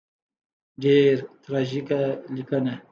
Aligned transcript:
ډېره 0.81 1.21
تراژیکه 1.43 1.99
لیکنه. 2.35 2.73